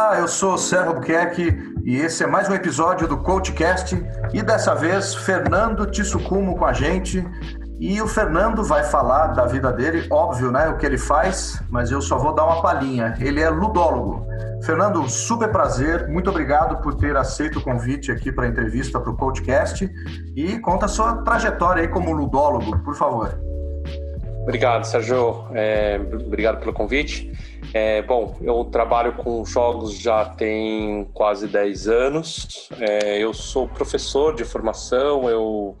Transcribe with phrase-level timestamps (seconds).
[0.00, 4.00] Olá, eu sou Sérgio Albuquerque e esse é mais um episódio do CoachCast
[4.32, 7.26] e dessa vez Fernando Tissucumo com a gente.
[7.80, 11.90] E o Fernando vai falar da vida dele, óbvio, né, o que ele faz, mas
[11.90, 13.16] eu só vou dar uma palhinha.
[13.18, 14.24] Ele é ludólogo.
[14.62, 19.10] Fernando, super prazer, muito obrigado por ter aceito o convite aqui para a entrevista para
[19.10, 19.90] o CoachCast
[20.36, 23.47] e conta a sua trajetória aí como ludólogo, por favor.
[24.48, 25.44] Obrigado, Sérgio.
[25.52, 27.30] É, obrigado pelo convite.
[27.74, 32.70] É, bom, eu trabalho com jogos já tem quase 10 anos.
[32.80, 35.76] É, eu sou professor de formação, eu,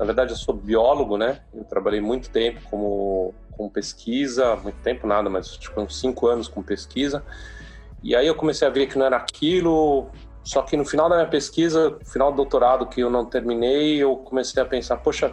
[0.00, 1.42] na verdade, eu sou biólogo, né?
[1.54, 6.48] Eu trabalhei muito tempo como, com pesquisa, muito tempo nada, mas tipo, uns 5 anos
[6.48, 7.22] com pesquisa.
[8.02, 10.10] E aí eu comecei a ver que não era aquilo,
[10.42, 13.98] só que no final da minha pesquisa, no final do doutorado que eu não terminei,
[13.98, 15.32] eu comecei a pensar, poxa,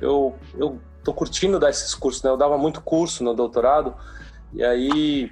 [0.00, 0.78] eu, eu
[1.08, 2.30] tô curtindo dar esses cursos, né?
[2.30, 3.94] Eu dava muito curso no doutorado,
[4.52, 5.30] e aí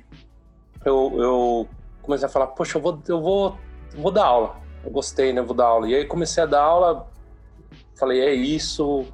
[0.85, 1.69] eu, eu
[2.01, 3.59] comecei a falar, poxa, eu vou, eu vou,
[3.95, 4.57] vou dar aula.
[4.83, 5.43] Eu gostei, né?
[5.43, 5.89] Vou dar aula.
[5.89, 7.07] E aí comecei a dar aula,
[7.95, 9.05] falei, é isso.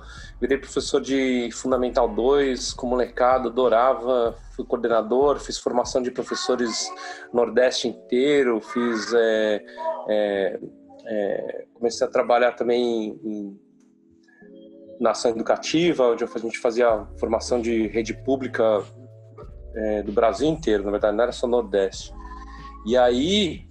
[0.40, 4.36] Virei professor de Fundamental 2, com molecada, adorava.
[4.54, 6.88] Fui coordenador, fiz formação de professores
[7.32, 9.12] Nordeste inteiro, fiz.
[9.14, 9.64] É,
[10.08, 10.60] é,
[11.06, 13.58] é, comecei a trabalhar também em,
[15.02, 18.84] na ação educativa, onde a gente fazia formação de rede pública
[19.74, 22.14] é, do Brasil inteiro, na verdade, não era só Nordeste.
[22.86, 23.66] E aí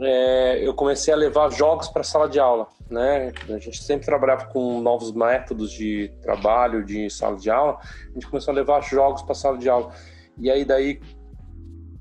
[0.00, 3.32] é, eu comecei a levar jogos para a sala de aula, né?
[3.48, 7.78] A gente sempre trabalhava com novos métodos de trabalho, de sala de aula.
[8.10, 9.92] A gente começou a levar jogos para a sala de aula.
[10.36, 11.00] E aí daí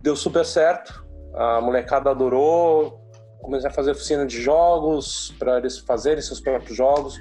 [0.02, 1.06] deu super certo.
[1.36, 3.00] A molecada adorou.
[3.42, 7.20] Comecei a fazer oficina de jogos para eles fazerem seus próprios jogos.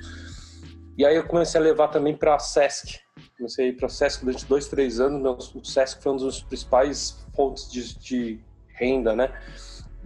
[1.01, 3.01] E aí eu comecei a levar também para a SESC,
[3.39, 5.55] comecei a ir para o SESC durante dois, três anos.
[5.55, 8.41] o SESC foi um dos principais fontes de, de
[8.75, 9.33] renda, né?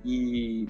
[0.04, 0.68] E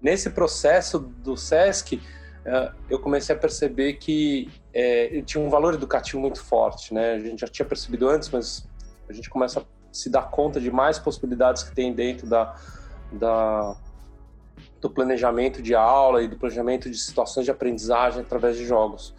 [0.00, 2.00] nesse processo do SESC,
[2.46, 7.12] eh, eu comecei a perceber que é, tinha um valor educativo muito forte, né?
[7.12, 8.66] A gente já tinha percebido antes, mas
[9.06, 12.56] a gente começa a se dar conta de mais possibilidades que tem dentro da,
[13.12, 13.76] da
[14.80, 19.14] do planejamento de aula e do planejamento de situações de aprendizagem através de jogos.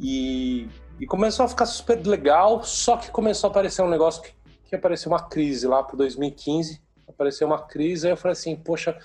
[0.00, 0.68] E
[0.98, 4.32] e começou a ficar super legal, só que começou a aparecer um negócio que,
[4.64, 6.82] que apareceu uma crise lá para 2015.
[7.06, 8.96] Apareceu uma crise, aí eu falei assim: poxa,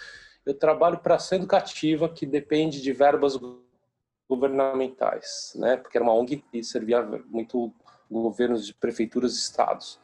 [0.45, 3.37] eu trabalho para a educativa que depende de verbas
[4.29, 5.75] governamentais, né?
[5.75, 7.73] Porque era uma ONG e servia muito
[8.09, 9.99] governos de prefeituras e estados.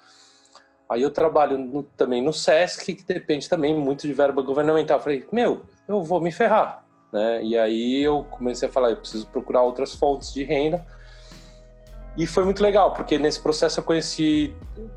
[0.89, 4.97] Aí eu trabalho no, também no SESC, que depende também muito de verba governamental.
[4.97, 6.85] Eu falei, meu, eu vou me ferrar.
[7.11, 7.43] Né?
[7.43, 10.85] E aí eu comecei a falar, eu preciso procurar outras fontes de renda.
[12.17, 14.53] E foi muito legal, porque nesse processo eu conheci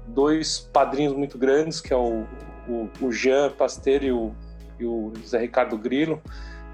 [0.07, 2.25] dois padrinhos muito grandes, que é o,
[2.67, 4.35] o, o Jean Pasteiro e o,
[4.79, 6.21] e o Zé Ricardo Grilo,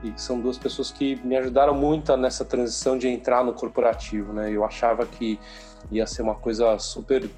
[0.04, 4.50] e são duas pessoas que me ajudaram muito nessa transição de entrar no corporativo, né?
[4.52, 5.38] Eu achava que
[5.90, 7.28] ia ser uma coisa super...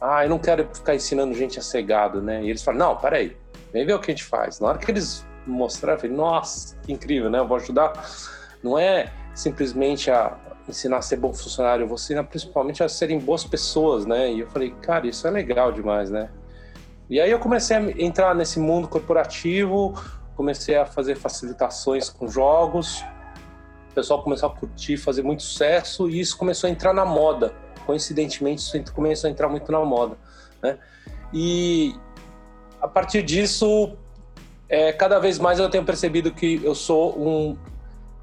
[0.00, 2.44] Ah, eu não quero ficar ensinando gente a ser gado, né?
[2.44, 3.36] E eles falaram, não, peraí,
[3.72, 4.60] vem ver o que a gente faz.
[4.60, 7.38] Na hora que eles mostraram, eu falei, nossa, que incrível, né?
[7.38, 7.92] Eu vou ajudar.
[8.62, 10.36] Não é simplesmente a,
[10.68, 14.32] ensinar a ser bom funcionário, eu vou ensinar principalmente a serem boas pessoas, né?
[14.32, 16.30] E eu falei, cara, isso é legal demais, né?
[17.08, 19.94] E aí eu comecei a entrar nesse mundo corporativo,
[20.36, 23.02] comecei a fazer facilitações com jogos,
[23.90, 27.54] o pessoal começou a curtir, fazer muito sucesso e isso começou a entrar na moda.
[27.86, 30.16] Coincidentemente, isso começou a entrar muito na moda,
[30.62, 30.78] né?
[31.32, 31.94] E
[32.80, 33.96] a partir disso,
[34.68, 37.56] é, cada vez mais eu tenho percebido que eu sou um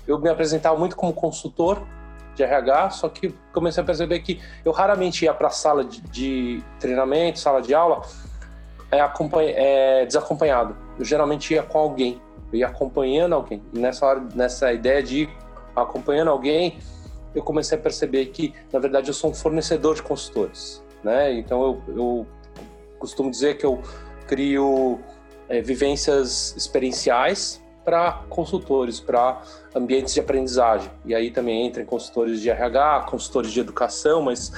[0.08, 1.82] eu me apresentava muito como consultor
[2.36, 6.02] de RH, só que comecei a perceber que eu raramente ia para a sala de,
[6.02, 8.02] de, treinamento, sala de aula,
[8.92, 9.00] é,
[9.56, 10.76] é, desacompanhado.
[11.00, 13.64] Eu geralmente ia com alguém, eu ia acompanhando alguém.
[13.74, 15.30] E nessa, hora, nessa ideia de ir
[15.76, 16.78] acompanhando alguém,
[17.34, 20.84] eu comecei a perceber que, na verdade, eu sou um fornecedor de consultores.
[21.04, 21.34] Né?
[21.34, 22.28] Então, eu, eu
[23.00, 23.82] costumo dizer que eu
[24.28, 25.00] crio
[25.50, 29.42] é, vivências experienciais para consultores, para
[29.76, 30.90] ambientes de aprendizagem.
[31.06, 34.52] E aí também entra em consultores de RH, consultores de educação, mas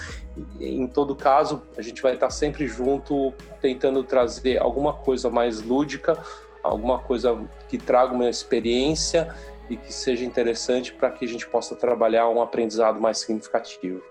[0.60, 6.18] em todo caso a gente vai estar sempre junto tentando trazer alguma coisa mais lúdica,
[6.64, 7.38] alguma coisa
[7.68, 9.36] que traga uma experiência
[9.70, 14.02] e que seja interessante para que a gente possa trabalhar um aprendizado mais significativo.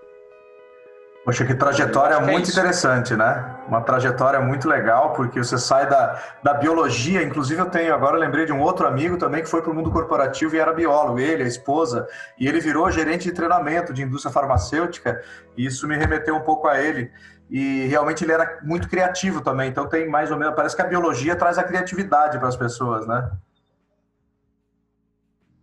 [1.27, 3.57] Poxa, que trajetória é muito interessante, né?
[3.67, 7.21] Uma trajetória muito legal, porque você sai da, da biologia.
[7.21, 9.75] Inclusive, eu tenho agora, eu lembrei de um outro amigo também que foi para o
[9.75, 12.07] mundo corporativo e era biólogo, ele, a esposa,
[12.39, 15.21] e ele virou gerente de treinamento de indústria farmacêutica,
[15.57, 17.11] e isso me remeteu um pouco a ele.
[17.49, 20.55] E realmente ele era muito criativo também, então tem mais ou menos.
[20.55, 23.29] Parece que a biologia traz a criatividade para as pessoas, né?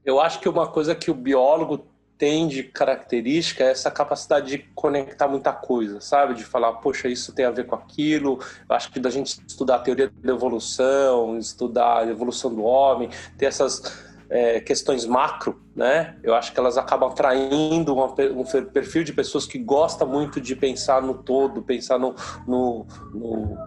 [0.05, 4.59] Eu acho que uma coisa que o biólogo tem de característica é essa capacidade de
[4.75, 6.35] conectar muita coisa, sabe?
[6.35, 8.39] De falar, poxa, isso tem a ver com aquilo.
[8.69, 13.11] Eu acho que da gente estudar a teoria da evolução, estudar a evolução do homem,
[13.37, 13.83] ter essas
[14.31, 16.17] é, questões macro, né?
[16.23, 20.55] Eu acho que elas acabam atraindo uma, um perfil de pessoas que gosta muito de
[20.55, 22.15] pensar no todo, pensar no,
[22.47, 23.59] no, no,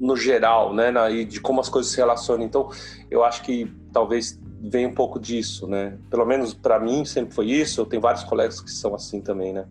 [0.00, 0.90] no geral, né?
[0.90, 2.44] Na, e de como as coisas se relacionam.
[2.44, 2.70] Então,
[3.10, 5.96] eu acho que talvez vem um pouco disso, né?
[6.10, 7.80] Pelo menos para mim sempre foi isso.
[7.80, 9.64] Eu tenho vários colegas que são assim também, né?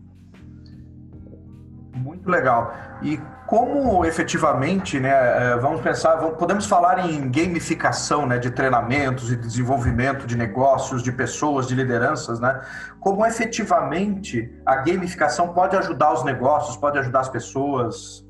[1.94, 2.74] Muito legal.
[3.02, 5.10] E como efetivamente, né?
[5.10, 8.38] É, vamos pensar, podemos falar em gamificação, né?
[8.38, 12.60] De treinamentos e desenvolvimento de negócios, de pessoas, de lideranças, né?
[12.98, 18.26] Como efetivamente a gamificação pode ajudar os negócios, pode ajudar as pessoas?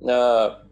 [0.00, 0.65] Uh,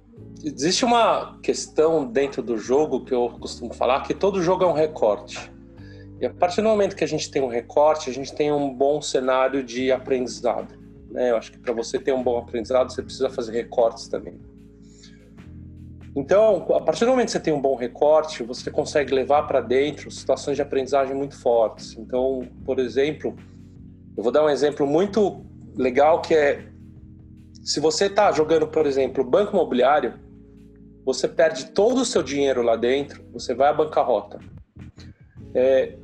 [0.45, 4.73] existe uma questão dentro do jogo que eu costumo falar que todo jogo é um
[4.73, 5.51] recorte.
[6.21, 8.73] E a partir do momento que a gente tem um recorte, a gente tem um
[8.73, 10.75] bom cenário de aprendizado.
[11.11, 11.31] Né?
[11.31, 14.39] Eu acho que para você ter um bom aprendizado, você precisa fazer recortes também.
[16.17, 19.61] Então, a partir do momento que você tem um bom recorte, você consegue levar para
[19.61, 21.97] dentro situações de aprendizagem muito fortes.
[21.99, 23.35] Então, por exemplo,
[24.17, 25.45] eu vou dar um exemplo muito
[25.77, 26.69] legal que é
[27.65, 30.21] se você está jogando, por exemplo, banco imobiliário,
[31.05, 34.39] você perde todo o seu dinheiro lá dentro, você vai à bancarrota.
[35.55, 35.97] É,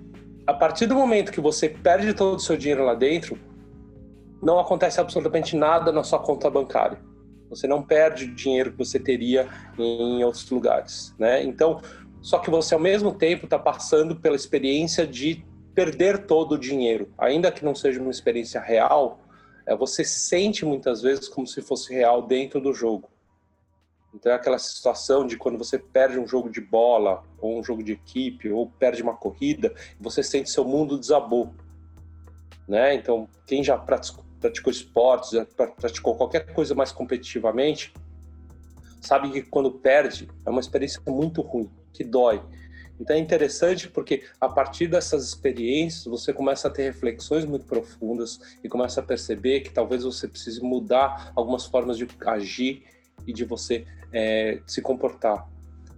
[0.46, 3.38] a partir do momento que você perde todo o seu dinheiro lá dentro,
[4.42, 6.98] não acontece absolutamente nada na sua conta bancária.
[7.50, 9.46] Você não perde o dinheiro que você teria
[9.78, 11.42] em outros lugares, né?
[11.42, 11.82] Então,
[12.22, 17.08] só que você ao mesmo tempo está passando pela experiência de perder todo o dinheiro,
[17.18, 19.19] ainda que não seja uma experiência real,
[19.74, 23.08] você sente muitas vezes como se fosse real dentro do jogo.
[24.14, 27.82] Então é aquela situação de quando você perde um jogo de bola, ou um jogo
[27.82, 31.54] de equipe, ou perde uma corrida, você sente seu mundo desabou.
[32.66, 32.94] Né?
[32.94, 37.92] Então, quem já praticou, praticou esportes, já praticou qualquer coisa mais competitivamente,
[39.00, 42.42] sabe que quando perde é uma experiência muito ruim, que dói.
[43.00, 48.38] Então é interessante porque a partir dessas experiências você começa a ter reflexões muito profundas
[48.62, 52.84] e começa a perceber que talvez você precise mudar algumas formas de agir
[53.26, 55.48] e de você é, se comportar.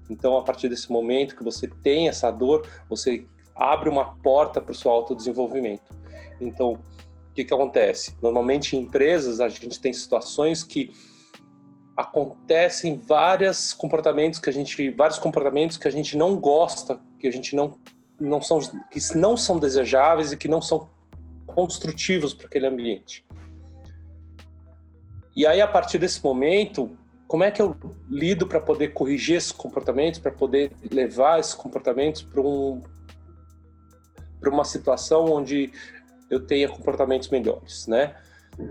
[0.08, 4.72] Então a partir desse momento que você tem essa dor, você abre uma porta para
[4.72, 5.92] o seu autodesenvolvimento.
[6.40, 8.14] Então o que, que acontece?
[8.22, 10.92] Normalmente em empresas a gente tem situações que
[11.96, 17.30] acontecem vários comportamentos que a gente vários comportamentos que a gente não gosta que a
[17.30, 17.78] gente não
[18.18, 18.60] não são
[18.90, 20.88] que não são desejáveis e que não são
[21.46, 23.24] construtivos para aquele ambiente.
[25.34, 26.96] E aí a partir desse momento
[27.26, 27.76] como é que eu
[28.08, 32.82] lido para poder corrigir esses comportamentos para poder levar esses comportamentos para um
[34.40, 35.70] para uma situação onde
[36.30, 38.16] eu tenha comportamentos melhores né?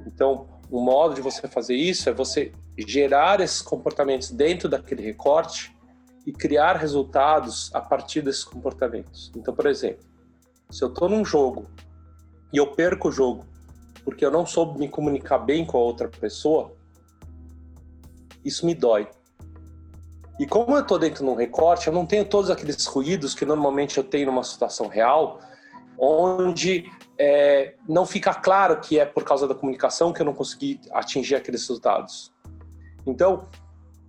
[0.08, 2.52] Então o modo de você fazer isso é você
[2.88, 5.76] gerar esses comportamentos dentro daquele recorte
[6.26, 9.32] e criar resultados a partir desses comportamentos.
[9.36, 10.06] Então, por exemplo,
[10.70, 11.70] se eu estou num jogo
[12.54, 13.46] e eu perco o jogo
[14.04, 16.74] porque eu não soube me comunicar bem com a outra pessoa,
[18.44, 19.08] isso me dói.
[20.40, 23.46] E como eu estou dentro de um recorte, eu não tenho todos aqueles ruídos que
[23.46, 25.40] normalmente eu tenho numa situação real,
[26.00, 30.82] onde é, não fica claro que é por causa da comunicação que eu não consegui
[30.92, 32.34] atingir aqueles resultados.
[33.06, 33.48] Então,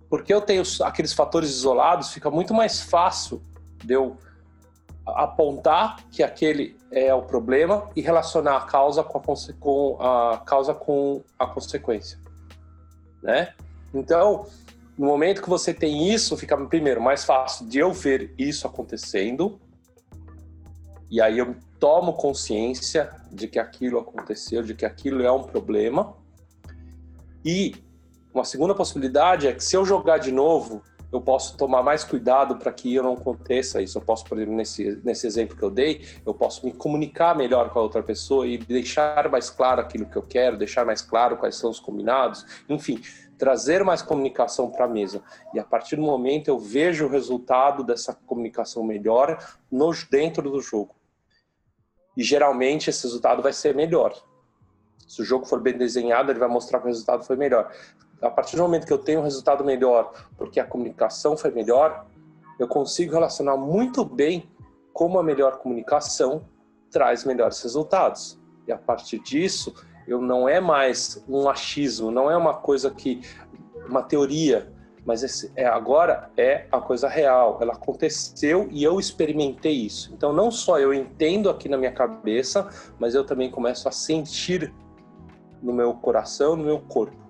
[0.09, 3.41] porque eu tenho aqueles fatores isolados, fica muito mais fácil
[3.83, 4.17] de eu
[5.05, 10.73] apontar que aquele é o problema e relacionar a causa com a, com a causa
[10.73, 12.19] com a consequência,
[13.21, 13.53] né?
[13.93, 14.45] Então,
[14.97, 19.59] no momento que você tem isso, fica primeiro mais fácil de eu ver isso acontecendo
[21.13, 26.15] e aí eu tomo consciência de que aquilo aconteceu, de que aquilo é um problema.
[27.45, 27.75] E
[28.33, 32.55] uma segunda possibilidade é que se eu jogar de novo, eu posso tomar mais cuidado
[32.55, 33.99] para que eu não aconteça isso.
[33.99, 37.69] Eu posso, por exemplo, nesse, nesse exemplo que eu dei, eu posso me comunicar melhor
[37.69, 41.37] com a outra pessoa e deixar mais claro aquilo que eu quero, deixar mais claro
[41.37, 42.99] quais são os combinados, enfim,
[43.37, 45.21] trazer mais comunicação para a mesa.
[45.53, 49.37] E a partir do momento eu vejo o resultado dessa comunicação melhor
[49.71, 50.95] no, dentro do jogo.
[52.17, 54.15] E geralmente esse resultado vai ser melhor.
[55.07, 57.71] Se o jogo for bem desenhado, ele vai mostrar que o resultado foi melhor.
[58.23, 62.05] A partir do momento que eu tenho um resultado melhor, porque a comunicação foi melhor,
[62.57, 64.49] eu consigo relacionar muito bem
[64.93, 66.45] como a melhor comunicação
[66.89, 68.39] traz melhores resultados.
[68.67, 69.73] E a partir disso,
[70.07, 73.21] eu não é mais um achismo, não é uma coisa que
[73.87, 74.71] uma teoria,
[75.05, 77.57] mas esse, é, agora é a coisa real.
[77.61, 80.13] Ela aconteceu e eu experimentei isso.
[80.13, 84.73] Então, não só eu entendo aqui na minha cabeça, mas eu também começo a sentir
[85.61, 87.22] no meu coração, no meu corpo.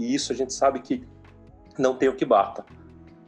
[0.00, 1.06] E isso a gente sabe que
[1.78, 2.64] não tem o que bata.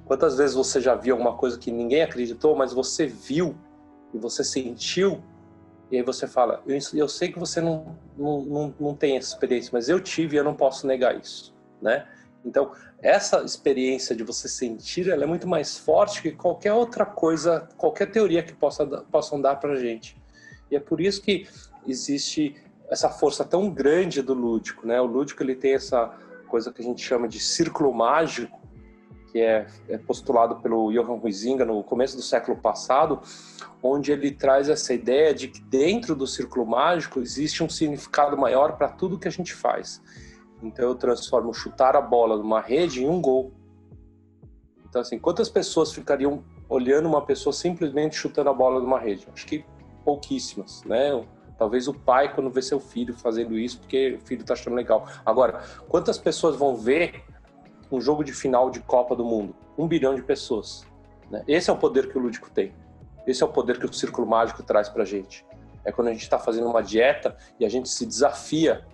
[0.07, 3.55] Quantas vezes você já viu alguma coisa que ninguém acreditou, mas você viu
[4.15, 5.23] e você sentiu,
[5.91, 9.35] e aí você fala: Eu, eu sei que você não, não, não, não tem essa
[9.35, 12.09] experiência, mas eu tive e eu não posso negar isso, né?
[12.43, 17.69] Então, essa experiência de você sentir, ela é muito mais forte que qualquer outra coisa,
[17.77, 20.17] qualquer teoria que possa, possam dar para gente.
[20.71, 21.47] E é por isso que
[21.87, 22.57] existe
[22.89, 25.01] essa força tão grande do lúdico, né?
[25.01, 26.19] O lúdico ele tem essa
[26.53, 28.61] coisa que a gente chama de círculo mágico,
[29.31, 33.23] que é, é postulado pelo Johann Huizinga no começo do século passado,
[33.83, 38.77] onde ele traz essa ideia de que dentro do círculo mágico existe um significado maior
[38.77, 40.03] para tudo que a gente faz.
[40.63, 43.51] Então eu transformo chutar a bola numa rede em um gol.
[44.87, 49.27] Então assim, quantas pessoas ficariam olhando uma pessoa simplesmente chutando a bola numa rede?
[49.33, 49.65] Acho que
[50.05, 51.13] pouquíssimas, né?
[51.59, 55.07] Talvez o pai quando vê seu filho fazendo isso porque o filho está achando legal.
[55.25, 57.25] Agora, quantas pessoas vão ver
[57.91, 59.55] um jogo de final de Copa do Mundo?
[59.77, 60.85] Um bilhão de pessoas.
[61.31, 61.43] Né?
[61.47, 62.73] Esse é o poder que o lúdico tem.
[63.27, 65.47] Esse é o poder que o círculo mágico traz para gente.
[65.85, 68.85] É quando a gente está fazendo uma dieta e a gente se desafia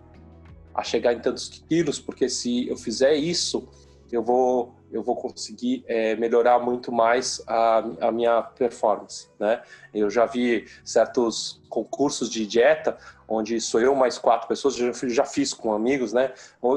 [0.75, 3.69] a chegar em tantos quilos, porque se eu fizer isso,
[4.13, 9.63] eu vou eu vou conseguir é, melhorar muito mais a, a, minha performance, né?
[9.93, 12.97] Eu já vi certos concursos de dieta
[13.29, 16.33] onde sou eu mais quatro pessoas, já, já fiz com amigos, né?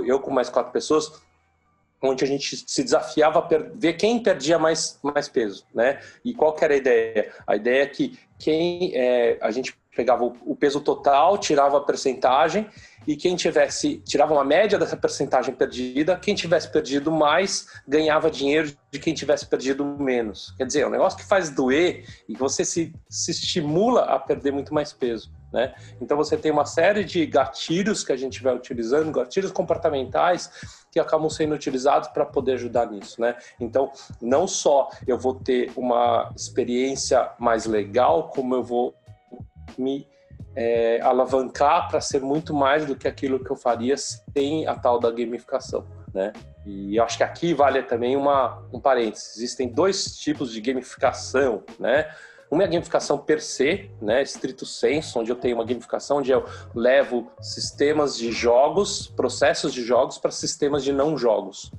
[0.06, 1.12] Eu com mais quatro pessoas,
[2.02, 6.00] onde a gente se desafiava a ver quem perdia mais, mais peso, né?
[6.26, 7.34] E qual era a ideia?
[7.46, 12.68] A ideia é que quem é, a gente pegava o peso total, tirava a percentagem
[13.08, 18.72] e quem tivesse tirava uma média dessa percentagem perdida, quem tivesse perdido mais ganhava dinheiro
[18.92, 20.54] de quem tivesse perdido menos.
[20.58, 24.52] Quer dizer, é um negócio que faz doer e você se, se estimula a perder
[24.52, 25.32] muito mais peso.
[25.52, 25.74] Né?
[26.00, 30.50] Então você tem uma série de gatilhos que a gente vai utilizando, gatilhos comportamentais
[30.92, 33.38] que acabam sendo utilizados para poder ajudar nisso, né?
[33.60, 38.94] Então não só eu vou ter uma experiência mais legal, como eu vou
[39.78, 40.08] me
[40.56, 45.00] é, alavancar para ser muito mais do que aquilo que eu faria sem a tal
[45.00, 46.34] da gamificação, né?
[46.66, 49.38] E acho que aqui vale também uma, um parênteses.
[49.38, 52.08] Existem dois tipos de gamificação, né?
[52.52, 56.32] Uma é a gamificação per se, né, estrito senso, onde eu tenho uma gamificação onde
[56.32, 56.44] eu
[56.76, 61.72] levo sistemas de jogos, processos de jogos para sistemas de não jogos.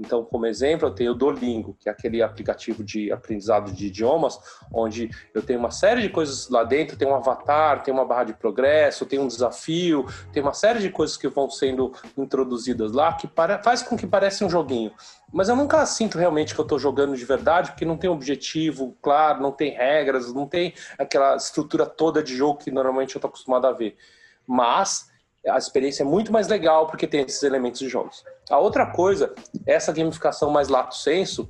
[0.00, 4.38] Então, como exemplo, eu tenho o Duolingo, que é aquele aplicativo de aprendizado de idiomas,
[4.72, 8.24] onde eu tenho uma série de coisas lá dentro, tem um avatar, tem uma barra
[8.24, 13.12] de progresso, tem um desafio, tem uma série de coisas que vão sendo introduzidas lá
[13.12, 14.90] que para, faz com que pareça um joguinho.
[15.30, 18.96] Mas eu nunca sinto realmente que eu estou jogando de verdade, porque não tem objetivo
[19.02, 23.28] claro, não tem regras, não tem aquela estrutura toda de jogo que normalmente eu estou
[23.28, 23.98] acostumado a ver.
[24.46, 25.09] Mas
[25.46, 28.24] a experiência é muito mais legal porque tem esses elementos de jogos.
[28.50, 29.34] A outra coisa
[29.66, 31.48] é essa gamificação mais lato senso,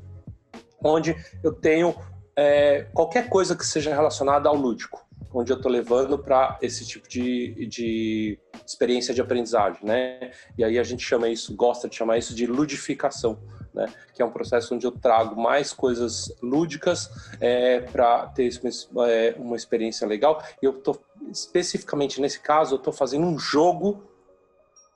[0.82, 1.94] onde eu tenho
[2.36, 7.08] é, qualquer coisa que seja relacionada ao lúdico, onde eu estou levando para esse tipo
[7.08, 10.30] de, de experiência de aprendizagem, né?
[10.56, 13.38] E aí a gente chama isso, gosta de chamar isso de ludificação,
[13.74, 13.86] né?
[14.14, 18.50] Que é um processo onde eu trago mais coisas lúdicas é, para ter
[18.90, 20.42] uma, é, uma experiência legal.
[20.62, 24.02] E eu estou especificamente nesse caso, eu estou fazendo um jogo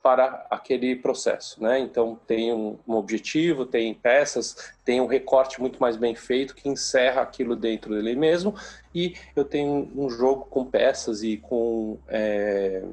[0.05, 1.79] para aquele processo, né?
[1.79, 6.69] Então tem um, um, objetivo, tem peças, tem um recorte muito mais bem feito que
[6.69, 8.53] encerra aquilo dentro dele mesmo
[8.93, 12.83] e eu tenho um jogo com peças e com é,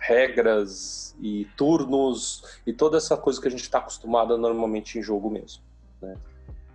[0.00, 5.28] regras e turnos e toda essa coisa que a gente está acostumado normalmente em jogo
[5.28, 5.62] mesmo,
[6.00, 6.16] né?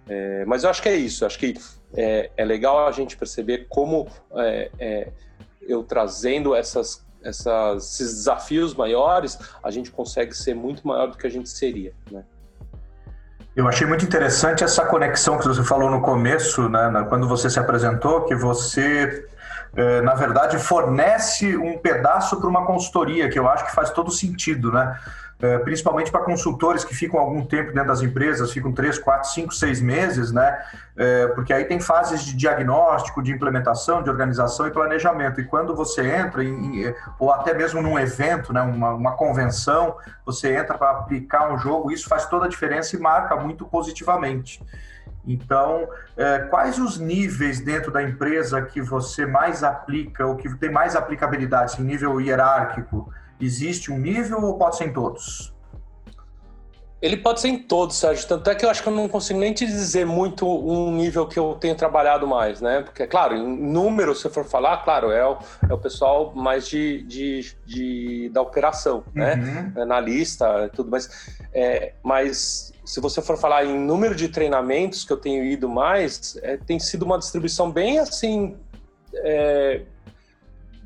[0.07, 1.55] É, mas eu acho que é isso, acho que
[1.95, 5.11] é, é legal a gente perceber como é, é,
[5.61, 11.27] eu trazendo essas, essas, esses desafios maiores, a gente consegue ser muito maior do que
[11.27, 12.23] a gente seria, né?
[13.55, 17.59] Eu achei muito interessante essa conexão que você falou no começo, né, quando você se
[17.59, 19.27] apresentou, que você
[20.03, 24.71] na verdade, fornece um pedaço para uma consultoria, que eu acho que faz todo sentido,
[24.71, 24.97] né?
[25.41, 29.53] É, principalmente para consultores que ficam algum tempo dentro das empresas, ficam três, quatro, cinco,
[29.53, 30.61] seis meses, né?
[30.97, 35.39] É, porque aí tem fases de diagnóstico, de implementação, de organização e planejamento.
[35.39, 39.95] E quando você entra, em, ou até mesmo num evento, né, uma, uma convenção,
[40.25, 44.61] você entra para aplicar um jogo, isso faz toda a diferença e marca muito positivamente.
[45.29, 50.71] Então, é, quais os níveis dentro da empresa que você mais aplica, ou que tem
[50.71, 53.13] mais aplicabilidade, em assim, nível hierárquico?
[53.39, 55.55] Existe um nível ou pode ser em todos?
[57.01, 58.27] Ele pode ser em todos, Sérgio.
[58.27, 61.25] Tanto é que eu acho que eu não consigo nem te dizer muito um nível
[61.25, 62.81] que eu tenho trabalhado mais, né?
[62.81, 65.37] Porque, claro, em número, se for falar, claro, é o,
[65.69, 69.35] é o pessoal mais de, de, de da operação, né?
[69.35, 69.71] uhum.
[69.75, 69.81] né?
[69.81, 71.37] Analista e tudo mais.
[71.53, 76.37] É, mas se você for falar em número de treinamentos que eu tenho ido mais,
[76.41, 78.57] é, tem sido uma distribuição bem assim.
[79.15, 79.81] É,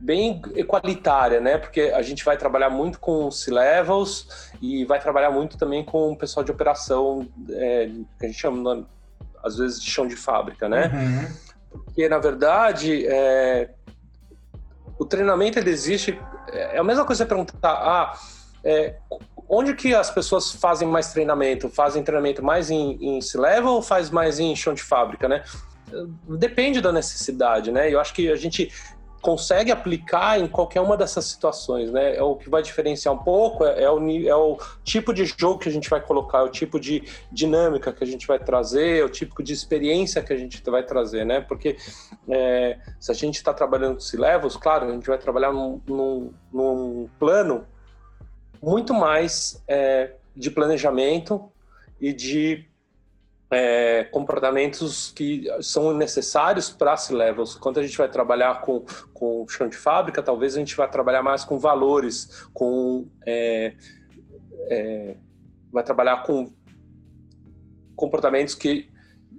[0.03, 1.57] bem equalitária, né?
[1.57, 6.17] Porque a gente vai trabalhar muito com C-levels e vai trabalhar muito também com o
[6.17, 8.87] pessoal de operação, é, que a gente chama,
[9.43, 10.89] às vezes, de chão de fábrica, né?
[10.93, 11.81] Uhum.
[11.83, 13.71] Porque, na verdade, é,
[14.97, 16.17] o treinamento ele existe.
[16.47, 18.17] É a mesma coisa você perguntar, ah,
[18.63, 18.95] é,
[19.49, 21.67] onde que as pessoas fazem mais treinamento?
[21.67, 25.43] Fazem treinamento mais em, em C-level ou faz mais em chão de fábrica, né?
[26.39, 27.93] Depende da necessidade, né?
[27.93, 28.71] Eu acho que a gente
[29.23, 32.13] consegue aplicar em qualquer uma dessas situações, né?
[32.17, 35.59] É o que vai diferenciar um pouco, é, é, o, é o tipo de jogo
[35.59, 37.01] que a gente vai colocar, é o tipo de
[37.31, 40.83] dinâmica que a gente vai trazer, é o tipo de experiência que a gente vai
[40.83, 41.39] trazer, né?
[41.39, 41.77] Porque
[42.27, 46.33] é, se a gente está trabalhando com C-Levels, claro, a gente vai trabalhar num, num,
[46.51, 47.65] num plano
[48.61, 51.49] muito mais é, de planejamento
[51.97, 52.65] e de
[53.53, 57.55] é, comportamentos que são necessários para C-levels.
[57.55, 58.83] Quando a gente vai trabalhar com,
[59.13, 63.73] com chão de fábrica, talvez a gente vá trabalhar mais com valores, com é,
[64.69, 65.15] é,
[65.71, 66.51] vai trabalhar com
[67.95, 68.91] comportamentos que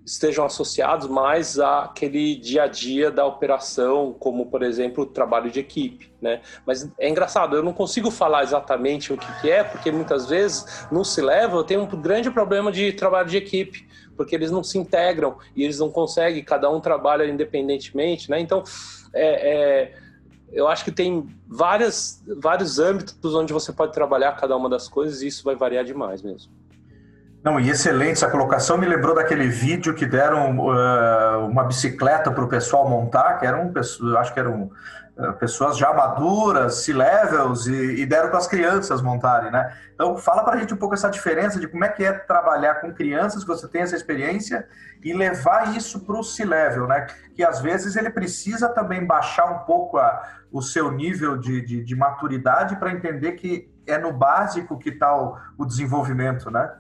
[0.05, 5.61] estejam associados mais àquele dia a dia da operação, como por exemplo o trabalho de
[5.61, 6.43] equipe, né?
[6.67, 10.87] Mas é engraçado, eu não consigo falar exatamente o que, que é, porque muitas vezes
[10.93, 14.63] no se leva eu tenho um grande problema de trabalho de equipe, porque eles não
[14.63, 18.41] se integram e eles não conseguem, cada um trabalha independentemente, né?
[18.41, 18.63] Então
[19.13, 20.05] é, é
[20.53, 25.21] eu acho que tem várias, vários âmbitos onde você pode trabalhar cada uma das coisas
[25.21, 26.53] e isso vai variar demais mesmo.
[27.45, 28.79] Não, e excelente essa colocação.
[28.79, 33.71] Me lembrou daquele vídeo que deram uh, uma bicicleta para o pessoal montar, que eram,
[34.19, 34.71] acho que eram
[35.19, 39.77] uh, pessoas já maduras, C-levels, e, e, deram para as crianças montarem, né?
[39.95, 42.77] Então, fala para a gente um pouco essa diferença de como é que é trabalhar
[42.77, 44.67] com crianças, que você tem essa experiência,
[45.05, 47.09] e levar isso para o C-level, né?
[47.35, 51.85] Que às vezes ele precisa também baixar um pouco a, o seu nível de, de,
[51.85, 56.73] de maturidade para entender que é no básico que está o, o desenvolvimento, né?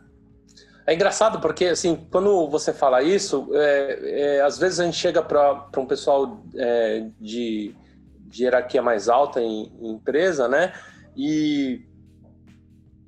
[0.87, 5.23] É engraçado porque, assim, quando você fala isso, é, é, às vezes a gente chega
[5.23, 7.75] para um pessoal é, de,
[8.21, 10.75] de, hierarquia mais alta em, em, empresa, né?
[11.17, 11.87] E,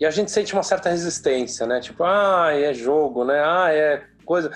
[0.01, 1.81] e a gente sente uma certa resistência, né?
[1.81, 3.43] Tipo, ah, é jogo, né?
[3.45, 4.51] Ah, é coisa.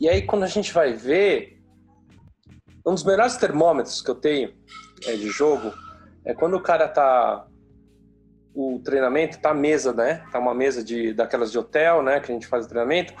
[0.00, 1.62] E aí, quando a gente vai ver,
[2.86, 4.54] um dos melhores termômetros que eu tenho
[5.06, 5.70] é, de jogo
[6.24, 7.46] é quando o cara tá
[8.54, 10.24] o treinamento, tá mesa, né?
[10.30, 12.20] Tá uma mesa de daquelas de hotel, né?
[12.20, 13.12] Que a gente faz o treinamento.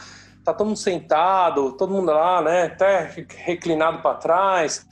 [0.44, 2.64] Tá todo mundo sentado, todo mundo lá, né?
[2.64, 3.10] Até
[3.44, 4.86] reclinado para trás.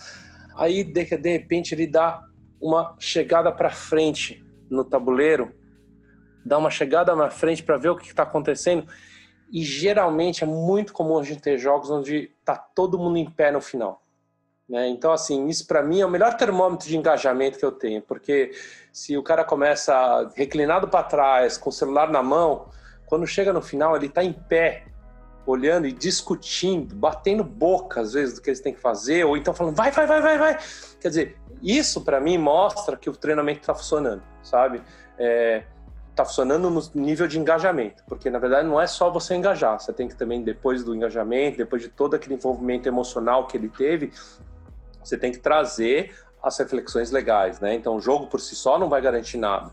[0.56, 2.20] Aí de, de repente ele dá
[2.60, 5.54] uma chegada para frente no tabuleiro,
[6.44, 8.86] dá uma chegada na frente para ver o que está acontecendo.
[9.52, 13.52] E geralmente é muito comum a gente ter jogos onde tá todo mundo em pé
[13.52, 14.01] no final.
[14.72, 14.88] Né?
[14.88, 18.52] Então, assim, isso para mim é o melhor termômetro de engajamento que eu tenho, porque
[18.90, 22.70] se o cara começa reclinado para trás, com o celular na mão,
[23.04, 24.86] quando chega no final, ele está em pé,
[25.44, 29.52] olhando e discutindo, batendo boca às vezes do que eles têm que fazer, ou então
[29.52, 30.58] falando, vai, vai, vai, vai, vai.
[30.98, 34.80] Quer dizer, isso para mim mostra que o treinamento está funcionando, sabe?
[35.18, 35.64] É,
[36.14, 39.92] tá funcionando no nível de engajamento, porque na verdade não é só você engajar, você
[39.92, 44.10] tem que também depois do engajamento, depois de todo aquele envolvimento emocional que ele teve,
[45.02, 47.74] você tem que trazer as reflexões legais, né?
[47.74, 49.70] Então, o jogo por si só não vai garantir nada.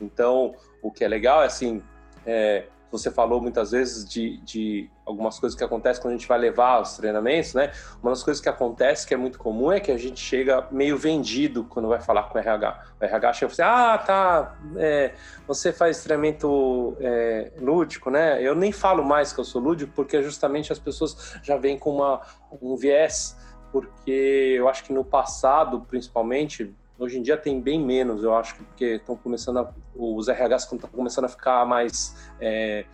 [0.00, 1.82] Então, o que é legal é assim,
[2.26, 6.38] é, você falou muitas vezes de, de, algumas coisas que acontecem quando a gente vai
[6.38, 7.72] levar os treinamentos, né?
[8.02, 10.96] Uma das coisas que acontece que é muito comum é que a gente chega meio
[10.96, 12.84] vendido quando vai falar com o RH.
[13.00, 15.14] O RH chega e fala assim, ah, tá, é,
[15.46, 18.42] você faz treinamento é, lúdico, né?
[18.42, 21.94] Eu nem falo mais que eu sou lúdico porque justamente as pessoas já vêm com
[21.94, 22.20] uma,
[22.60, 23.36] um viés
[23.72, 28.56] porque eu acho que no passado, principalmente, hoje em dia tem bem menos, eu acho,
[28.56, 32.84] porque estão começando a, os RHs estão começando a ficar mais é,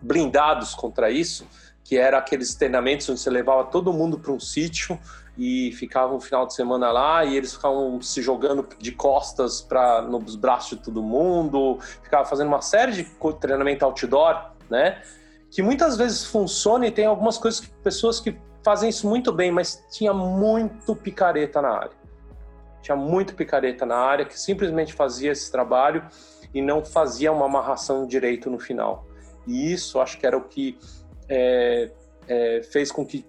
[0.00, 1.46] blindados contra isso,
[1.84, 4.98] que era aqueles treinamentos onde você levava todo mundo para um sítio
[5.36, 10.02] e ficava um final de semana lá e eles ficavam se jogando de costas para
[10.02, 13.04] nos braços de todo mundo, ficava fazendo uma série de
[13.40, 15.02] treinamento outdoor, né?
[15.50, 19.50] Que muitas vezes funciona e tem algumas coisas que pessoas que fazem isso muito bem,
[19.50, 22.00] mas tinha muito picareta na área.
[22.82, 26.04] Tinha muito picareta na área que simplesmente fazia esse trabalho
[26.52, 29.06] e não fazia uma amarração direito no final.
[29.46, 30.78] E isso acho que era o que
[31.28, 31.90] é,
[32.28, 33.26] é, fez com que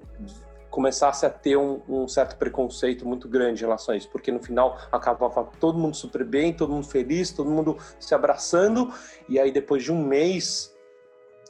[0.70, 4.42] começasse a ter um, um, certo preconceito muito grande em relação a isso, porque no
[4.42, 8.92] final acabava todo mundo super bem, todo mundo feliz, todo mundo se abraçando,
[9.28, 10.74] e aí depois de um mês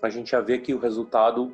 [0.02, 1.54] a gente ia ver que o resultado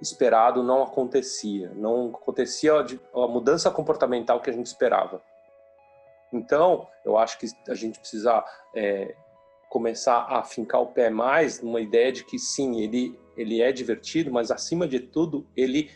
[0.00, 5.22] esperado não acontecia, não acontecia a mudança comportamental que a gente esperava.
[6.32, 9.14] Então, eu acho que a gente precisa é,
[9.68, 14.30] começar a fincar o pé mais numa ideia de que sim, ele, ele é divertido,
[14.30, 15.90] mas acima de tudo, ele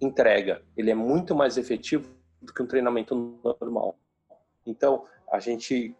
[0.00, 0.62] entrega.
[0.76, 3.98] Ele é muito mais efetivo do que um treinamento normal.
[4.64, 5.94] Então, a gente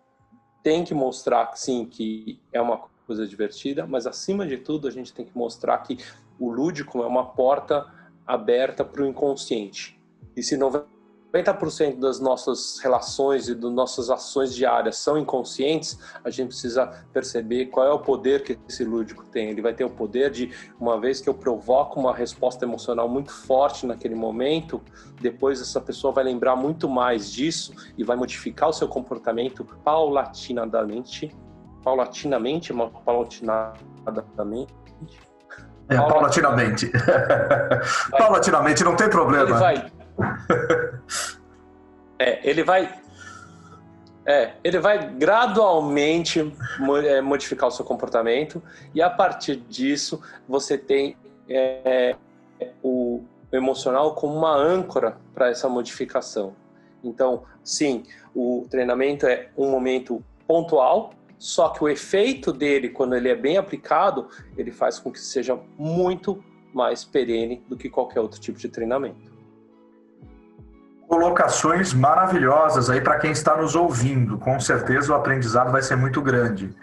[0.63, 5.15] tem que mostrar, sim, que é uma coisa divertida, mas acima de tudo, a gente
[5.15, 5.99] tem que mostrar que
[6.39, 7.87] o lúdico é uma porta
[8.27, 10.01] aberta para o inconsciente.
[10.37, 16.49] E se 90% das nossas relações e das nossas ações diárias são inconscientes, a gente
[16.49, 19.51] precisa perceber qual é o poder que esse lúdico tem.
[19.51, 23.33] Ele vai ter o poder de, uma vez que eu provoco uma resposta emocional muito
[23.33, 24.83] forte naquele momento,
[25.21, 31.35] depois essa pessoa vai lembrar muito mais disso e vai modificar o seu comportamento paulatinamente,
[31.83, 32.73] paulatinamente,
[33.05, 34.75] paulatinadamente,
[35.89, 36.91] é, paulatinamente.
[38.11, 39.45] paulatinamente, não tem problema.
[39.45, 39.93] Ele vai.
[42.19, 42.93] é, ele vai.
[44.25, 46.53] É, ele vai gradualmente
[47.05, 48.61] é, modificar o seu comportamento
[48.93, 51.17] e a partir disso você tem
[51.49, 52.17] é,
[52.83, 53.23] o
[53.53, 56.55] emocional como uma âncora para essa modificação.
[57.05, 58.03] Então, sim,
[58.35, 63.59] o treinamento é um momento pontual só que o efeito dele, quando ele é bem
[63.59, 68.69] aplicado, ele faz com que seja muito mais perene do que qualquer outro tipo de
[68.69, 69.35] treinamento.
[71.09, 74.39] Colocações maravilhosas aí para quem está nos ouvindo.
[74.39, 76.75] Com certeza o aprendizado vai ser muito grande.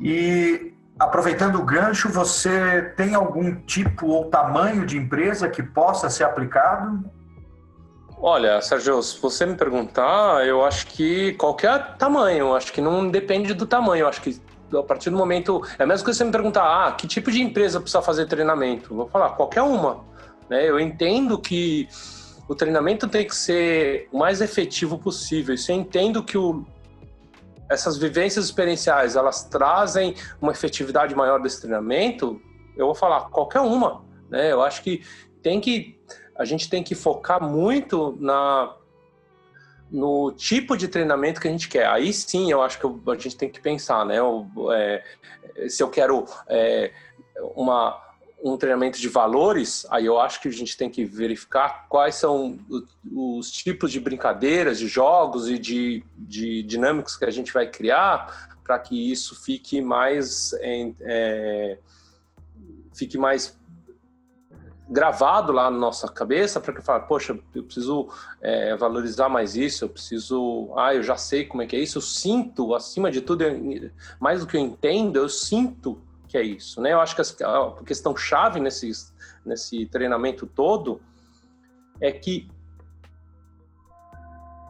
[0.00, 6.24] E aproveitando o gancho, você tem algum tipo ou tamanho de empresa que possa ser
[6.24, 7.04] aplicado?
[8.24, 13.52] Olha, Sérgio, se você me perguntar, eu acho que qualquer tamanho, acho que não depende
[13.52, 14.40] do tamanho, acho que
[14.72, 15.60] a partir do momento.
[15.76, 18.94] É coisa que você me perguntar, ah, que tipo de empresa precisa fazer treinamento?
[18.94, 20.04] vou falar, qualquer uma.
[20.48, 20.70] Né?
[20.70, 21.88] Eu entendo que
[22.48, 25.52] o treinamento tem que ser o mais efetivo possível.
[25.52, 26.64] Isso eu entendo que o,
[27.68, 32.40] essas vivências experienciais elas trazem uma efetividade maior desse treinamento.
[32.76, 34.04] Eu vou falar, qualquer uma.
[34.30, 34.52] Né?
[34.52, 35.02] Eu acho que
[35.42, 36.00] tem que
[36.36, 38.74] a gente tem que focar muito na
[39.90, 41.86] no tipo de treinamento que a gente quer.
[41.86, 44.16] Aí sim, eu acho que a gente tem que pensar, né?
[44.72, 46.90] é, se eu quero é,
[47.54, 48.00] uma,
[48.42, 52.58] um treinamento de valores, aí eu acho que a gente tem que verificar quais são
[53.14, 58.50] os tipos de brincadeiras, de jogos e de, de dinâmicos que a gente vai criar
[58.64, 61.76] para que isso fique mais é,
[62.94, 63.58] fique mais
[64.92, 68.08] gravado lá na nossa cabeça para que fale, poxa, eu preciso
[68.42, 71.96] é, valorizar mais isso, eu preciso, ah, eu já sei como é que é isso,
[71.96, 76.42] eu sinto, acima de tudo, eu, mais do que eu entendo, eu sinto que é
[76.42, 76.92] isso, né?
[76.92, 78.90] Eu acho que a questão chave nesse,
[79.44, 81.00] nesse treinamento todo
[81.98, 82.48] é que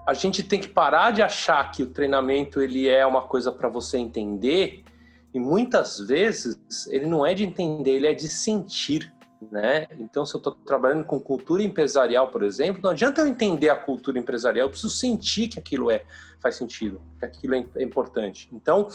[0.06, 3.68] a gente tem que parar de achar que o treinamento ele é uma coisa para
[3.68, 4.85] você entender
[5.35, 6.58] e muitas vezes
[6.88, 9.12] ele não é de entender, ele é de sentir
[9.50, 9.88] né?
[9.98, 13.76] Então, se eu estou trabalhando com cultura empresarial, por exemplo, não adianta eu entender a
[13.76, 16.05] cultura empresarial, eu preciso sentir que aquilo é
[16.40, 18.48] faz sentido, que aquilo é, é importante.
[18.52, 18.88] Então,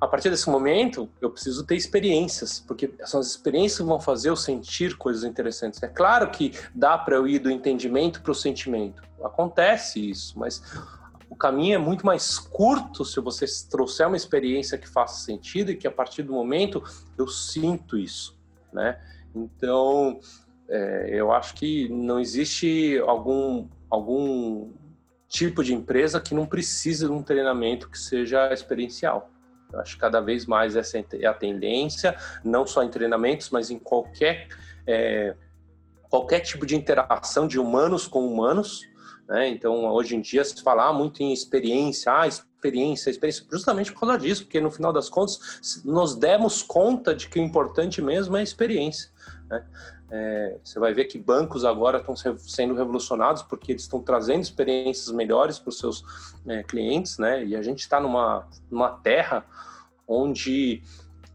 [0.00, 4.36] a partir desse momento, eu preciso ter experiências, porque são as experiências vão fazer eu
[4.36, 5.82] sentir coisas interessantes.
[5.82, 9.02] É claro que dá para eu ir do entendimento para o sentimento.
[9.22, 10.60] Acontece isso, mas
[11.30, 15.76] o caminho é muito mais curto se você trouxer uma experiência que faça sentido e
[15.76, 16.82] que a partir do momento
[17.16, 18.36] eu sinto isso,
[18.72, 19.00] né?
[19.36, 20.18] Então,
[20.68, 24.72] é, eu acho que não existe algum, algum
[25.28, 29.30] tipo de empresa que não precisa de um treinamento que seja experiencial.
[29.72, 33.70] Eu acho que cada vez mais essa é a tendência, não só em treinamentos, mas
[33.70, 34.48] em qualquer
[34.86, 35.34] é,
[36.08, 38.88] qualquer tipo de interação de humanos com humanos.
[39.28, 39.48] Né?
[39.48, 44.18] Então, hoje em dia, se fala muito em experiência, ah, experiência, experiência, justamente por causa
[44.18, 48.40] disso, porque no final das contas, nos demos conta de que o importante mesmo é
[48.40, 49.10] a experiência.
[49.48, 49.64] Né?
[50.08, 55.10] É, você vai ver que bancos agora estão sendo revolucionados porque eles estão trazendo experiências
[55.10, 56.04] melhores para os seus
[56.46, 57.44] é, clientes, né?
[57.44, 59.44] E a gente está numa, numa terra
[60.06, 60.80] onde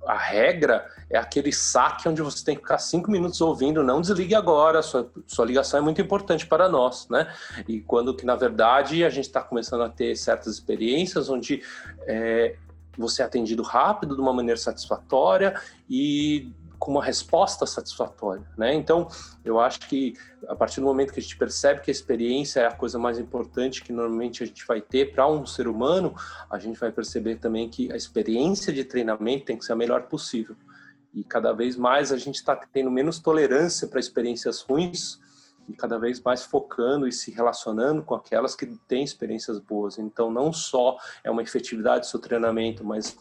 [0.06, 4.34] a regra é aquele saque onde você tem que ficar cinco minutos ouvindo, não desligue
[4.34, 7.32] agora, sua, sua ligação é muito importante para nós, né?
[7.68, 11.62] E quando que, na verdade, a gente está começando a ter certas experiências onde
[12.08, 12.56] é,
[12.98, 15.60] você é atendido rápido, de uma maneira satisfatória
[15.90, 18.74] e com uma resposta satisfatória, né?
[18.74, 19.08] Então,
[19.46, 20.15] eu acho que
[20.48, 23.20] a partir do momento que a gente percebe que a experiência é a coisa mais
[23.20, 26.15] importante que normalmente a gente vai ter para um ser humano,
[26.50, 30.08] a gente vai perceber também que a experiência de treinamento tem que ser a melhor
[30.08, 30.56] possível.
[31.13, 35.20] E cada vez mais a gente está tendo menos tolerância para experiências ruins
[35.70, 40.00] e cada vez mais focando e se relacionando com aquelas que têm experiências boas.
[40.00, 43.15] Então, não só é uma efetividade do seu treinamento, mas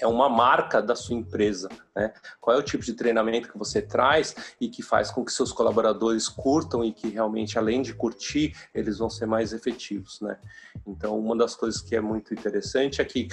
[0.00, 2.12] é uma marca da sua empresa, né?
[2.40, 5.52] Qual é o tipo de treinamento que você traz e que faz com que seus
[5.52, 10.38] colaboradores curtam e que realmente, além de curtir, eles vão ser mais efetivos, né?
[10.86, 13.28] Então, uma das coisas que é muito interessante é que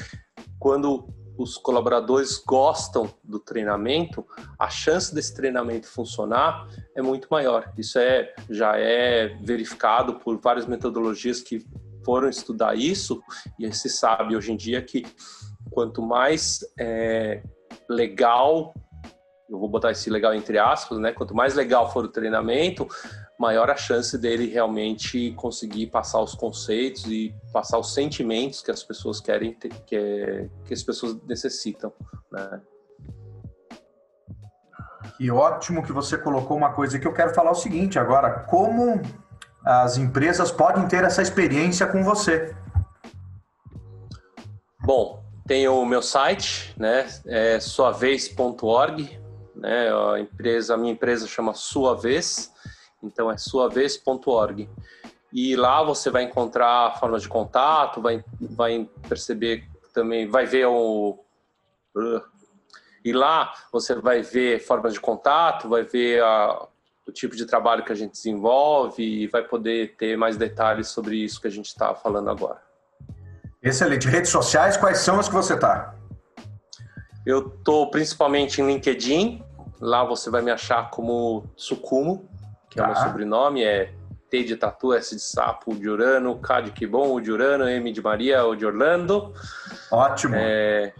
[0.59, 4.25] quando os colaboradores gostam do treinamento,
[4.57, 7.71] a chance desse treinamento funcionar é muito maior.
[7.77, 11.63] Isso é já é verificado por várias metodologias que
[12.03, 13.21] foram estudar isso
[13.59, 15.05] e se sabe hoje em dia que
[15.77, 17.43] quanto mais é,
[17.87, 18.73] legal,
[19.47, 21.11] eu vou botar esse legal entre aspas, né?
[21.11, 22.87] Quanto mais legal for o treinamento,
[23.37, 28.81] maior a chance dele realmente conseguir passar os conceitos e passar os sentimentos que as
[28.81, 31.93] pessoas querem ter, que, é, que as pessoas necessitam,
[32.31, 32.59] né?
[35.19, 38.99] E ótimo que você colocou uma coisa que eu quero falar o seguinte agora, como
[39.63, 42.55] as empresas podem ter essa experiência com você?
[44.83, 45.16] Bom,
[45.47, 47.07] tem o meu site, né?
[47.25, 49.19] É suavez.org,
[49.55, 49.89] né?
[50.13, 52.53] A empresa, a minha empresa chama Sua Vez,
[53.01, 54.69] então é suavez.org.
[55.31, 61.23] E lá você vai encontrar formas de contato, vai, vai perceber também, vai ver o
[63.03, 66.67] e lá você vai ver formas de contato, vai ver a,
[67.07, 71.15] o tipo de trabalho que a gente desenvolve e vai poder ter mais detalhes sobre
[71.15, 72.66] isso que a gente está falando agora.
[73.61, 74.07] Excelente.
[74.07, 75.95] Redes sociais, quais são as que você está?
[77.25, 79.43] Eu estou principalmente em LinkedIn.
[79.79, 82.27] Lá você vai me achar como Sucumo,
[82.69, 82.83] que tá.
[82.83, 83.07] é o meu tá.
[83.07, 83.63] sobrenome.
[83.63, 83.93] É
[84.29, 87.91] T de Tatu, S de Sapo, de Urano, K de Kibon, o de Urano, M
[87.91, 89.33] de Maria, o de Orlando.
[89.91, 90.35] Ótimo.
[90.35, 90.93] É...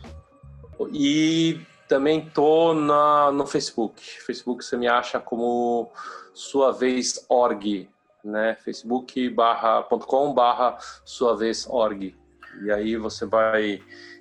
[0.91, 4.01] E também tô na, no Facebook.
[4.21, 5.91] Facebook você me acha como
[6.33, 7.89] sua vez org,
[8.23, 8.57] né?
[8.63, 12.15] facebook.com barra sua vez org.
[12.63, 13.79] E aí você vai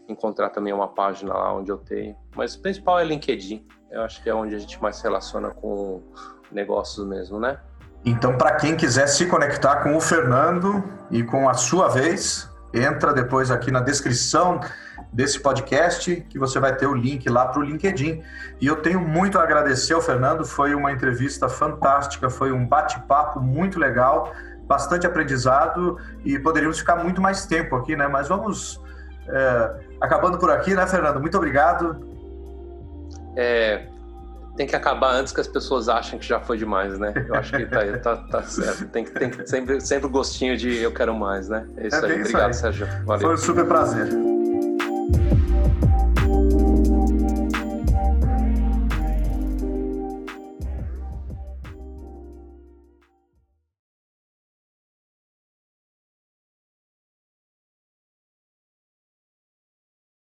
[0.09, 2.17] encontrar também uma página lá onde eu tenho.
[2.35, 3.67] Mas o principal é LinkedIn.
[3.91, 6.03] Eu acho que é onde a gente mais se relaciona com
[6.51, 7.59] negócios mesmo, né?
[8.05, 13.13] Então, para quem quiser se conectar com o Fernando e com a sua vez, entra
[13.13, 14.61] depois aqui na descrição
[15.13, 18.23] desse podcast que você vai ter o link lá para o LinkedIn.
[18.61, 23.41] E eu tenho muito a agradecer ao Fernando, foi uma entrevista fantástica, foi um bate-papo
[23.41, 24.33] muito legal
[24.67, 28.09] bastante aprendizado e poderíamos ficar muito mais tempo aqui, né?
[28.09, 28.81] Mas vamos
[29.29, 31.21] é, acabando por aqui, né, Fernando?
[31.21, 31.97] Muito obrigado.
[33.37, 33.87] É,
[34.57, 37.13] tem que acabar antes que as pessoas achem que já foi demais, né?
[37.29, 38.87] Eu acho que tá, tá, tá certo.
[38.89, 41.67] Tem que, tem que sempre, sempre o gostinho de eu quero mais, né?
[41.77, 42.21] É isso é aí.
[42.21, 42.55] Obrigado, aí.
[42.55, 42.87] Sérgio.
[43.05, 43.21] Valeu.
[43.21, 44.09] Foi um super prazer.